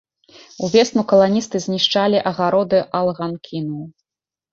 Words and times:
Увесну 0.67 1.03
каланісты 1.11 1.57
знішчалі 1.65 2.21
агароды 2.31 2.79
алганкінаў. 3.01 3.85